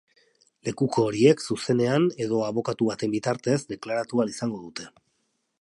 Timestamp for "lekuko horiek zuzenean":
0.67-2.09